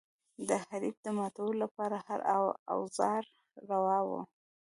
د 0.47 0.49
حریف 0.67 0.95
د 1.05 1.07
ماتولو 1.17 1.59
لپاره 1.63 1.97
هر 2.07 2.19
اوزار 2.73 3.23
روا 3.69 3.99
و. 4.07 4.09